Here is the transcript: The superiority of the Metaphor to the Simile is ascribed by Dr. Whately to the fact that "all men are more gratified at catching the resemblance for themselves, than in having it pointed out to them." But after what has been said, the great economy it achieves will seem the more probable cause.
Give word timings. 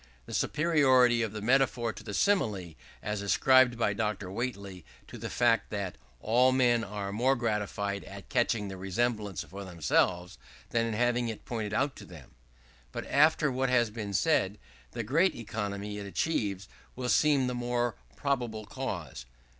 The 0.25 0.33
superiority 0.33 1.21
of 1.21 1.31
the 1.31 1.43
Metaphor 1.43 1.93
to 1.93 2.03
the 2.03 2.15
Simile 2.15 2.73
is 3.03 3.21
ascribed 3.21 3.77
by 3.77 3.93
Dr. 3.93 4.31
Whately 4.31 4.83
to 5.05 5.19
the 5.19 5.29
fact 5.29 5.69
that 5.69 5.95
"all 6.19 6.51
men 6.51 6.83
are 6.83 7.11
more 7.11 7.35
gratified 7.35 8.03
at 8.05 8.27
catching 8.27 8.67
the 8.67 8.77
resemblance 8.77 9.43
for 9.43 9.63
themselves, 9.63 10.39
than 10.71 10.87
in 10.87 10.93
having 10.95 11.27
it 11.29 11.45
pointed 11.45 11.75
out 11.75 11.95
to 11.97 12.05
them." 12.05 12.31
But 12.91 13.05
after 13.05 13.51
what 13.51 13.69
has 13.69 13.91
been 13.91 14.13
said, 14.15 14.57
the 14.93 15.03
great 15.03 15.35
economy 15.35 15.99
it 15.99 16.07
achieves 16.07 16.67
will 16.95 17.07
seem 17.07 17.45
the 17.45 17.53
more 17.53 17.93
probable 18.15 18.65
cause. 18.65 19.27